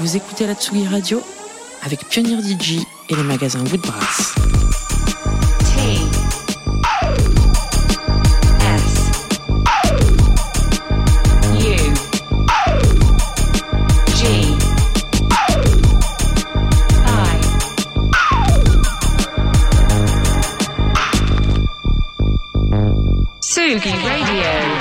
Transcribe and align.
Vous 0.00 0.16
écoutez 0.16 0.46
la 0.46 0.54
Tsugi 0.54 0.86
Radio 0.86 1.20
avec 1.82 2.06
Pioneer 2.08 2.40
DJ 2.40 2.78
et 3.08 3.16
le 3.16 3.24
magasin 3.24 3.58
Woodbrass. 3.64 4.34
T 5.64 5.98
S 8.60 9.10
U 11.54 11.76
G 14.14 14.22
I 17.04 17.40
Tsugi 23.40 23.90
Radio. 23.90 24.77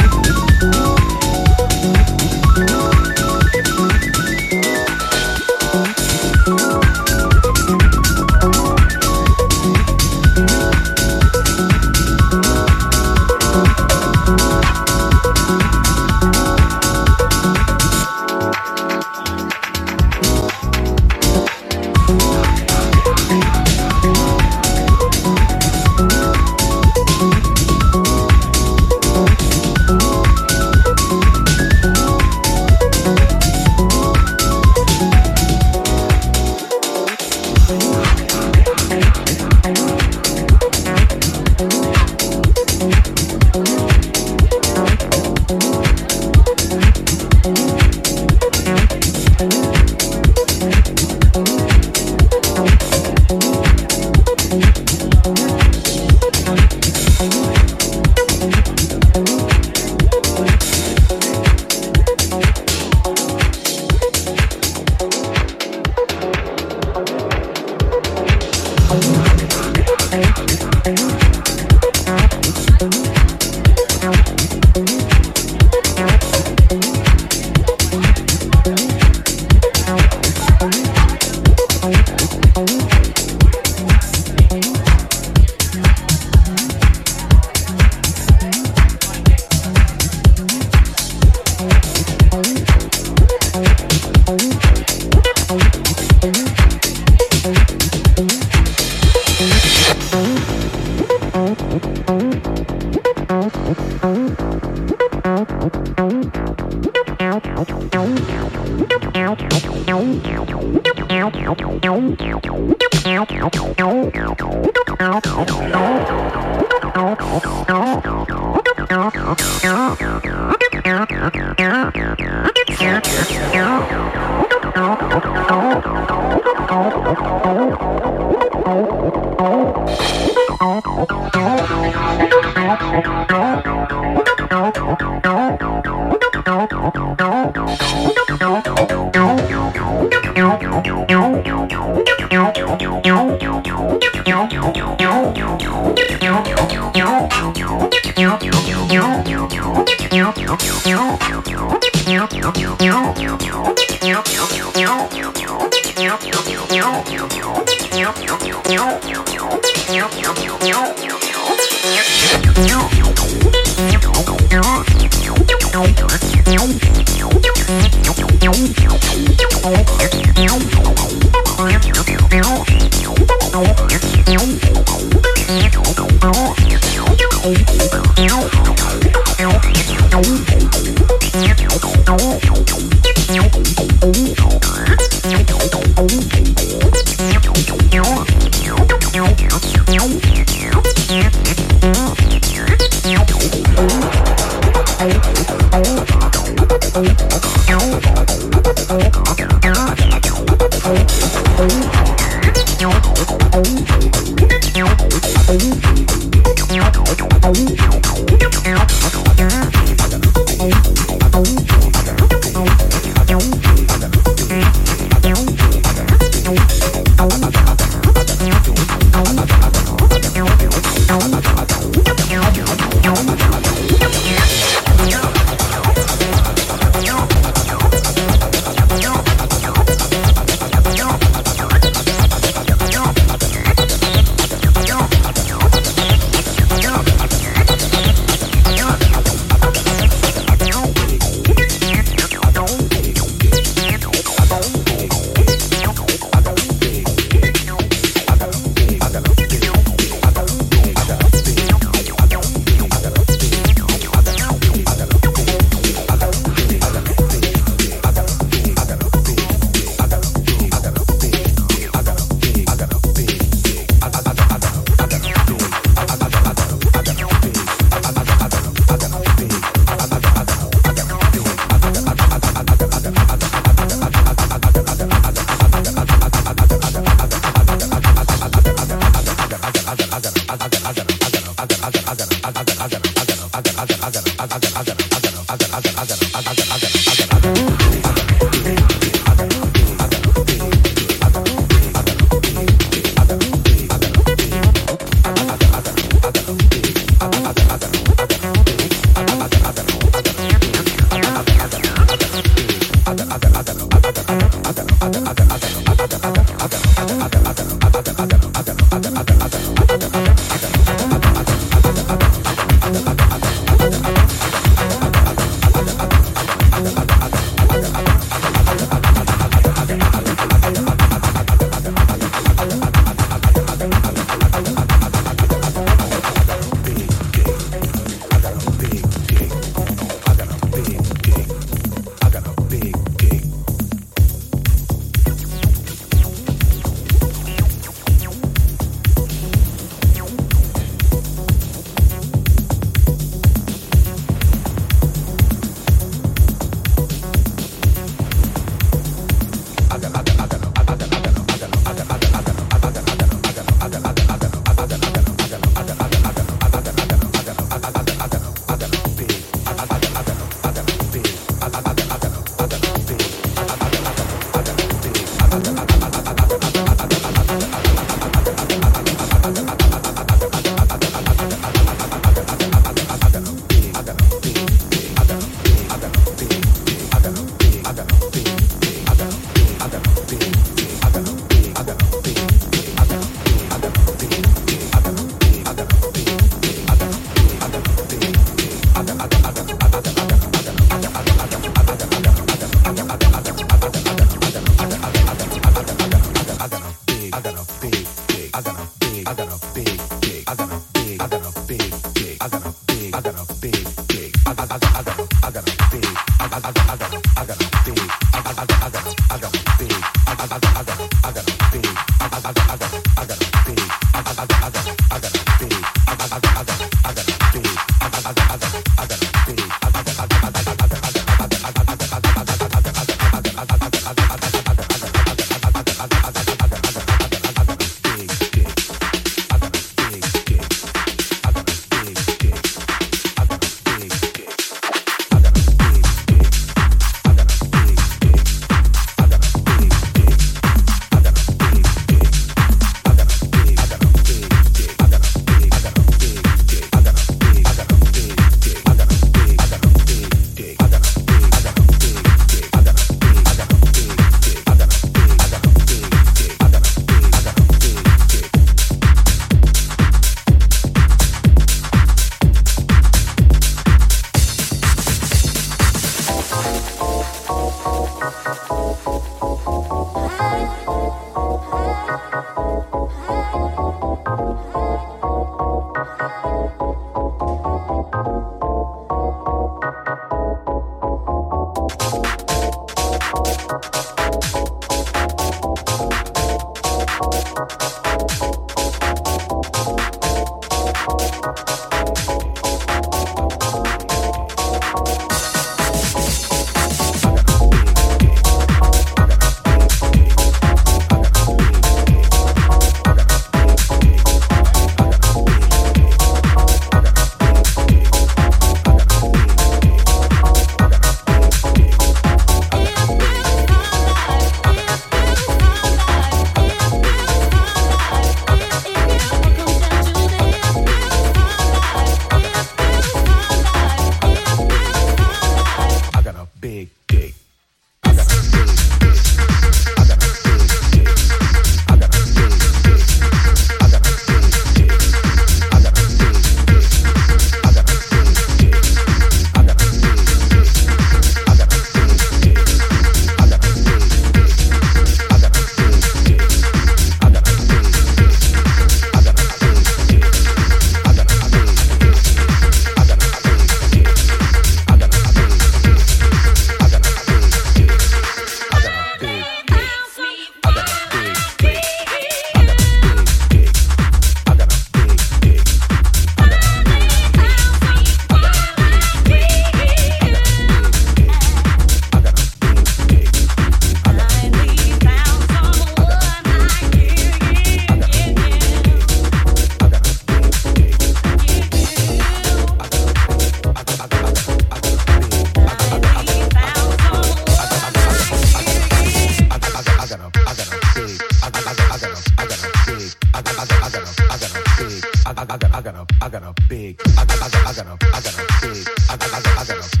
I 593.71 593.89
got 593.89 594.03
a, 594.03 594.23
I 594.23 594.37
got 594.37 594.51
a 594.51 594.61
big, 594.77 595.05
I 595.25 595.33
got, 595.33 595.51
I 595.51 595.57
got, 595.57 595.73
I 595.73 595.81
got 595.81 595.95
a, 595.95 596.05
I 596.21 596.29
got 596.29 596.43
a 596.43 596.53
big, 596.67 597.01
I 597.17 597.25
got, 597.25 597.41
I 597.41 597.49
got, 597.49 597.67
I 597.67 597.73
got 597.73 597.85
a, 597.87 598.05
I 598.05 598.21
got 598.21 598.39
a 598.39 598.45
big, 598.61 598.87
I 599.09 599.13
I 599.13 599.17
got, 599.17 599.57
I 599.59 599.65
got 599.65 599.95
a. 599.95 600.00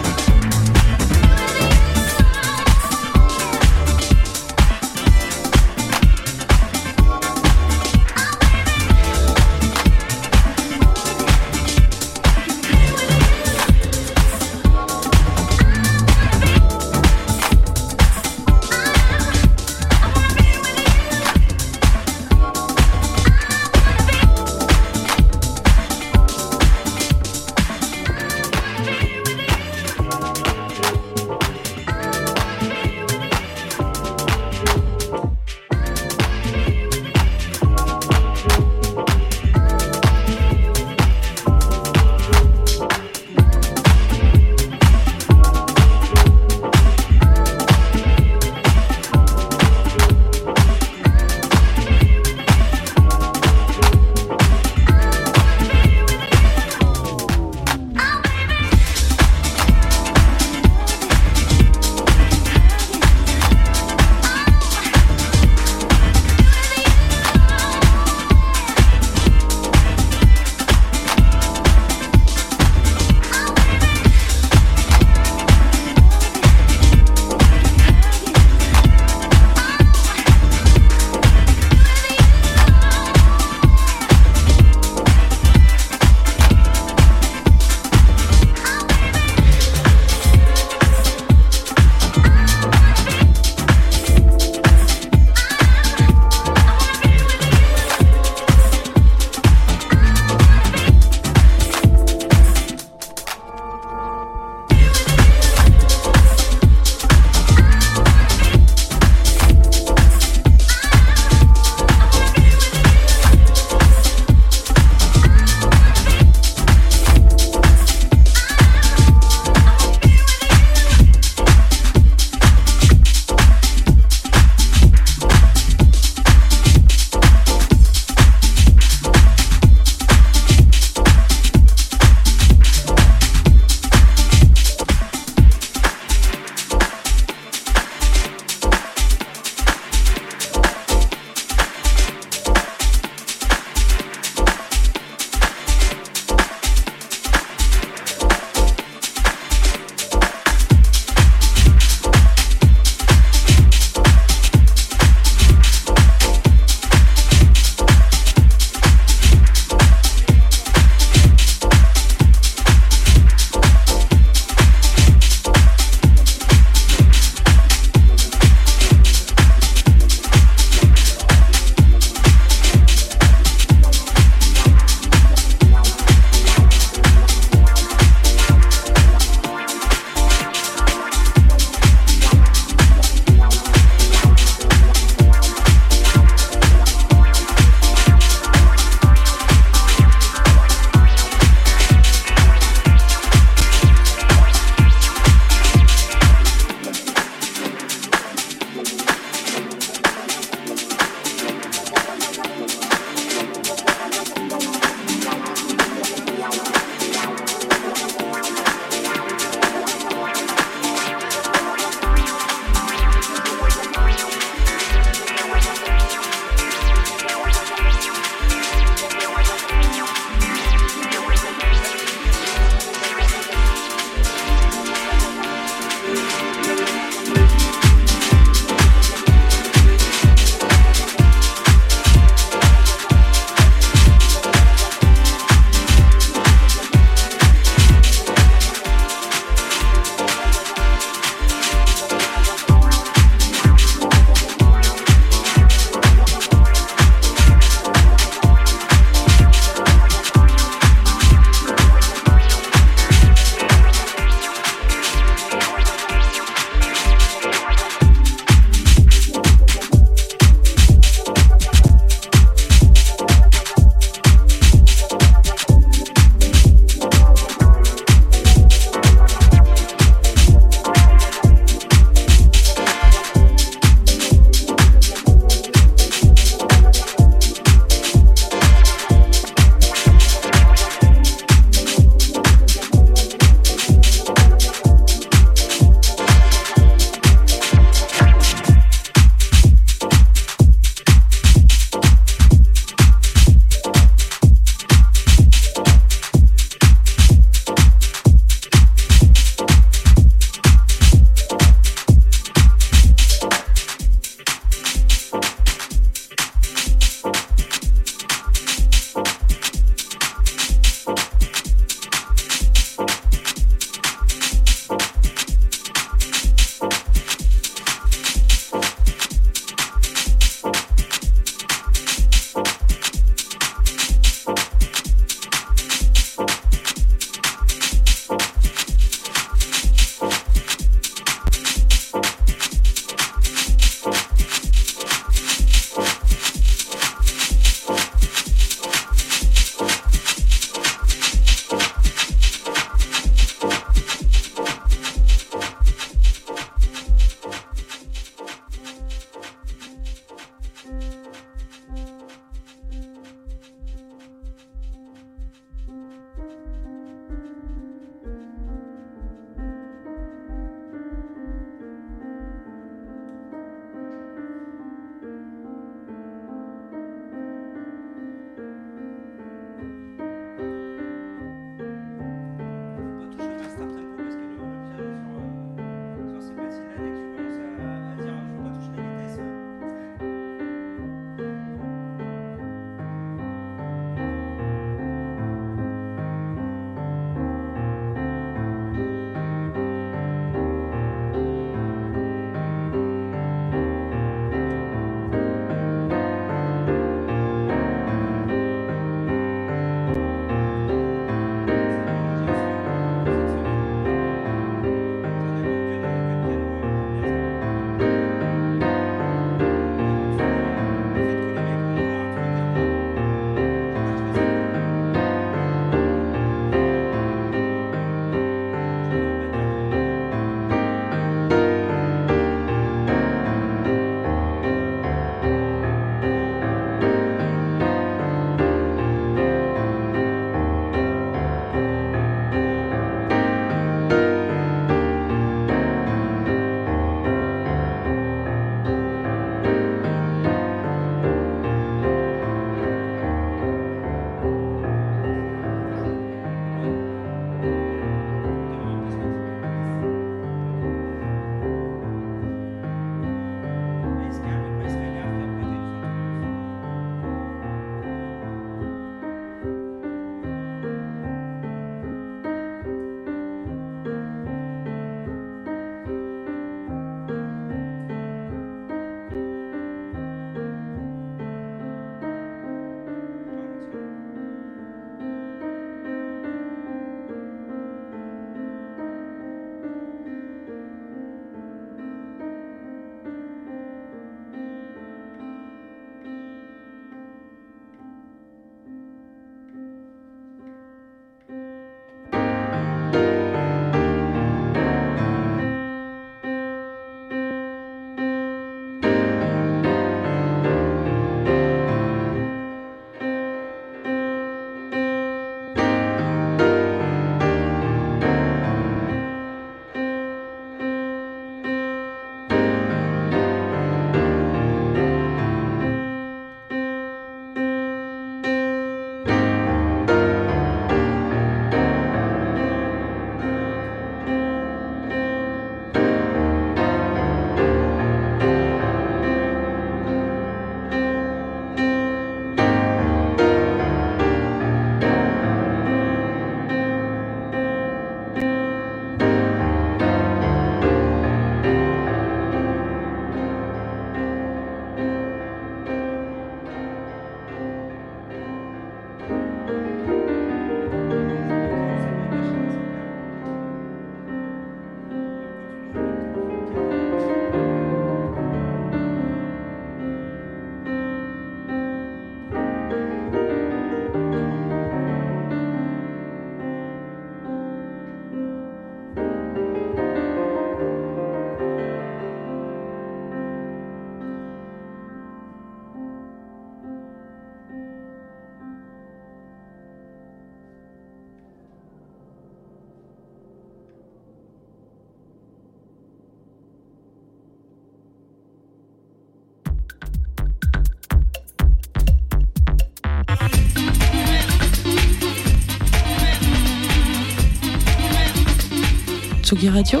Tsugi 599.52 599.68
Radio, 599.68 600.00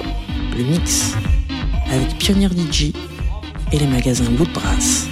le 0.56 0.64
mix 0.64 1.12
avec 1.92 2.16
Pioneer 2.16 2.48
DJ 2.48 2.94
et 3.70 3.78
les 3.78 3.86
magasins 3.86 4.24
Woodbrass. 4.38 5.10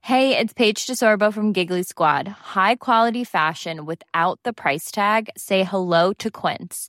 Hey, 0.00 0.38
it's 0.38 0.52
Paige 0.52 0.86
DeSorbo 0.86 1.32
from 1.32 1.52
Giggly 1.52 1.82
Squad. 1.82 2.28
High 2.54 2.76
quality 2.76 3.24
fashion 3.24 3.84
without 3.84 4.38
the 4.44 4.52
price 4.52 4.92
tag. 4.92 5.30
Say 5.36 5.64
hello 5.64 6.12
to 6.20 6.30
Quince. 6.30 6.88